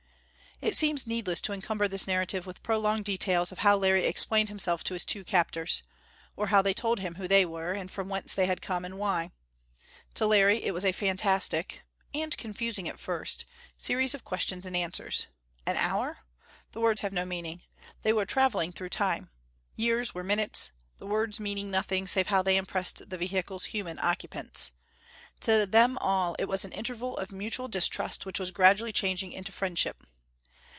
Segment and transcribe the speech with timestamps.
[0.63, 4.83] It seems needless to encumber this narrative with prolonged details of how Larry explained himself
[4.83, 5.81] to his two captors.
[6.35, 8.99] Or how they told him who they were; and from whence they had come; and
[8.99, 9.31] why.
[10.13, 11.81] To Larry it was a fantastic
[12.13, 13.45] and confusing at first
[13.75, 15.25] series of questions and answers.
[15.65, 16.19] An hour?
[16.73, 17.63] The words have no meaning.
[18.03, 19.31] They were traveling through Time.
[19.75, 24.73] Years were minutes the words meaning nothing save how they impressed the vehicle's human occupants.
[25.39, 29.51] To them all it was an interval of mutual distrust which was gradually changing into
[29.51, 30.03] friendship.